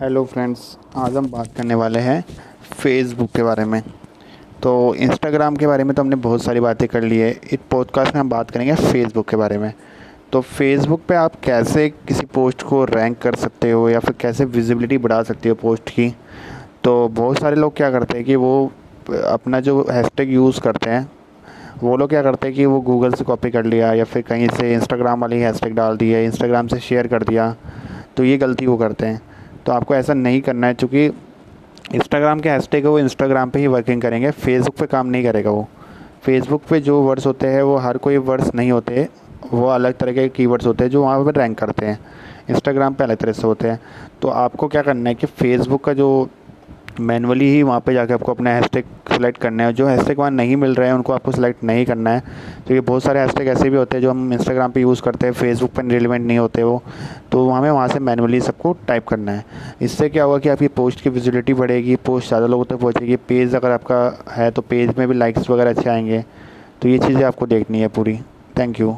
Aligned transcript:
Hello 0.00 0.24
friends 0.24 0.60
आज 0.96 1.16
हम 1.16 1.26
बात 1.30 1.48
करने 1.56 1.74
वाले 1.74 1.98
हैं 1.98 2.22
फेसबुक 2.72 3.30
के 3.30 3.42
बारे 3.42 3.64
में। 3.64 3.82
तो 4.62 4.94
इंस्टाग्राम 4.96 5.56
के 5.56 5.66
बारे 5.66 5.84
में 5.84 5.94
तो 5.94 6.02
हमने 6.02 6.16
बहुत 6.16 6.42
सारी 6.42 6.60
बातें 6.60 6.86
कर 6.88 7.02
ली 7.02 7.18
है। 7.18 7.30
इस 7.52 7.58
पॉडकास्ट 7.70 8.14
में 8.14 8.20
हम 8.20 8.28
बात 8.30 8.50
करेंगे 8.50 8.74
फेसबुक 8.74 9.28
के 9.28 9.36
बारे 9.36 9.58
में। 9.58 9.72
तो 10.32 10.40
फेसबुक 10.40 11.02
पे 11.08 11.14
आप 11.14 11.34
कैसे 11.44 11.88
किसी 12.08 12.26
पोस्ट 12.26 12.62
को 12.62 12.84
रैंक 12.84 13.18
कर 13.18 13.34
सकते 13.34 13.70
हो 13.70 13.88
या 13.90 14.00
फिर 14.00 14.14
कैसे 14.20 14.44
विजिबिलिटी 14.46 14.98
बढ़ा 14.98 15.22
सकते 15.22 15.48
हो 15.48 15.54
पोस्ट 15.54 15.90
की? 15.90 16.10
तो 16.84 17.08
बहुत 17.08 17.38
सारे 17.38 17.56
लोग 17.56 17.76
क्या 17.76 17.90
करते 17.90 18.16
हैं 18.16 18.24
कि 18.26 18.36
वो 18.36 18.72
अपना 19.26 19.60
जो 19.60 19.80
हैशटैग 19.90 20.32
यूज़ 20.32 20.60
करते 20.60 20.90
हैं, 20.90 21.10
वो 21.82 21.96
लोग 21.96 22.08
क्या 22.08 22.22
करते 22.22 22.46
हैं 22.46 22.56
कि 22.56 22.66
वो 22.66 22.80
गूगल 22.80 23.12
से 23.12 23.24
कॉपी 23.24 23.50
कर 23.50 23.64
लिया 23.64 23.92
या 23.94 24.04
फिर 24.04 24.22
कहीं 24.22 24.48
से 24.48 24.72
इंस्टाग्राम 24.74 25.20
वाली 25.20 25.40
हैशटैग 25.40 25.74
डाल 25.74 25.96
दिया 25.96 26.20
इंस्टाग्राम 26.20 26.66
से 26.66 26.80
शेयर 26.80 27.06
कर 27.06 27.22
दिया 27.22 27.54
तो 28.16 28.24
ये 28.24 28.36
गलती 28.38 28.66
वो 28.66 28.76
करते 28.76 29.06
हैं। 29.06 29.20
तो 29.66 29.72
आपको 29.72 29.94
ऐसा 29.94 30.14
नहीं 30.14 30.40
करना 30.40 30.66
है, 30.66 30.74
चूँकि 30.74 31.06
इंस्टाग्राम 31.94 32.40
के 32.40 32.48
हैशटैग 32.48 32.84
है, 32.84 32.90
वो 32.90 32.98
इंस्टाग्राम 32.98 33.50
पे 33.50 33.58
ही 33.58 33.66
वर्किंग 33.66 34.02
करेंगे। 34.02 34.30
फेसबुक 34.30 34.76
पे 34.76 34.86
काम 34.86 35.06
नहीं 35.06 35.24
करेगा 35.24 35.50
वो। 35.50 35.68
फेसबुक 36.22 36.62
पे 36.70 36.80
जो 36.80 37.00
वर्ड्स 37.02 37.26
होते 37.26 37.46
हैं, 37.46 37.62
वो 37.62 37.76
हर 37.76 37.96
कोई 37.96 38.16
वर्ड्स 38.16 38.54
नहीं 38.54 38.72
होते। 38.72 39.08
वो 39.52 39.66
अलग 39.66 39.96
तरह 39.96 40.12
के 40.12 40.28
कीवर्ड्स 40.28 40.66
होते 40.66 40.84
हैं 40.84 40.90
जो 40.90 41.02
वहाँ 41.02 41.24
पर 41.24 41.34
रैंक 41.34 41.58
करते 41.58 41.86
हैं। 41.86 42.00
इंस्टाग्राम 42.50 42.94
पे 42.94 43.04
अलग 43.04 43.16
तरह 43.16 43.32
से 43.32 43.42
होते 43.42 43.68
हैं। 43.68 43.80
तो 44.22 44.28
आपको 44.28 44.68
क्या 44.68 44.82
करना 44.82 45.10
है 45.10 45.14
कि 45.14 45.26
फेसबुक 45.26 45.84
का 45.84 45.92
जो 45.92 46.28
मैनुअली 47.00 47.48
ही 47.48 47.62
वहाँ 47.62 47.80
पे 47.80 47.92
जाके 47.94 48.12
आपको 48.12 48.32
अपना 48.32 48.50
हैशटैग 48.50 48.84
सेलेक्ट 49.08 49.38
करना 49.38 49.64
है। 49.64 49.72
जो 49.72 49.86
हैशटैग 49.86 50.18
वहाँ 50.18 50.30
नहीं 50.30 50.56
मिल 50.56 50.74
रहे 50.74 50.88
हैं, 50.88 50.94
उनको 50.94 51.12
आपको 51.12 51.32
सेलेक्ट 51.32 51.64
नहीं 51.64 51.84
करना 51.86 52.10
है। 52.10 52.20
तो 52.68 52.80
बहुत 52.82 53.02
सारे 53.02 53.20
हैशटैग 53.20 53.48
ऐसे 53.48 53.68
भी 53.70 53.76
होते 53.76 53.96
हैं 53.96 54.02
जो 54.02 54.10
हम 54.10 54.32
इंस्टाग्राम 54.32 54.72
पे 54.72 54.80
यूज़ 54.80 55.02
करते 55.02 55.26
हैं 55.26 55.32
फेसबुक 55.32 55.70
पर 55.70 55.84
रिलेवेंट 55.84 56.26
नहीं 56.26 56.38
होते 56.38 56.62
वो। 56.62 56.82
तो 57.32 57.48
हमें 57.50 57.70
वहाँ 57.70 57.88
से 57.88 57.98
मैनुअली 58.00 58.40
सबको 58.40 58.76
टाइप 58.88 59.06
करना 59.08 59.32
है। 59.32 59.44
इससे 59.82 60.08
क्या 60.08 60.24
होगा 60.24 60.38
कि 60.38 60.48
आपकी 60.48 60.68
पोस्ट 60.70 61.00
की 61.00 61.10
विजिबिलिटी 61.10 61.54
बढ़ेगी 61.54 61.96
पोस्ट 61.96 62.28
ज़्यादा 62.28 62.46
लोगों 62.46 62.64
तक 62.64 62.76
पहुँचेगी। 62.76 63.16
पेज 63.28 63.54
अगर 63.54 63.70
आपका 63.70 64.02
है 64.32 64.50
तो 64.50 64.62
पेज 64.62 64.94
में 64.98 65.06
भी 65.08 65.14
लाइक्स 65.14 65.50
वगैरह 65.50 65.70
अच्छे 65.70 65.88
आएँगे। 65.90 66.24
तो 66.82 66.88
ये 66.88 66.98
चीज़ें 66.98 67.24
आपको 67.24 67.46
देखनी 67.46 67.80
है 67.80 67.88
पूरी। 67.88 68.18
Thank 68.58 68.80
you 68.80 68.96